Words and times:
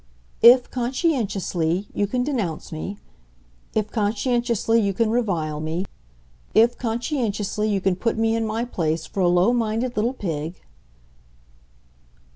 "If, 0.41 0.71
conscientiously, 0.71 1.87
you 1.93 2.07
can 2.07 2.23
denounce 2.23 2.71
me; 2.71 2.97
if, 3.75 3.91
conscientiously, 3.91 4.81
you 4.81 4.95
can 4.95 5.11
revile 5.11 5.59
me; 5.59 5.85
if, 6.55 6.75
conscientiously, 6.75 7.69
you 7.69 7.81
can 7.81 7.95
put 7.95 8.17
me 8.17 8.35
in 8.35 8.43
my 8.47 8.65
place 8.65 9.05
for 9.05 9.19
a 9.19 9.27
low 9.27 9.53
minded 9.53 9.95
little 9.95 10.13
pig 10.15 10.59